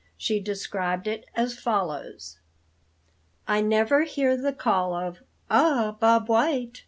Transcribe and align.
She 0.17 0.39
described 0.39 1.05
it 1.05 1.25
as 1.35 1.59
follows: 1.59 2.39
"I 3.47 3.61
never 3.61 4.01
hear 4.01 4.35
the 4.35 4.51
call 4.51 4.95
of 4.95 5.19
'Ah, 5.47 5.95
Bob 5.99 6.27
White!' 6.27 6.79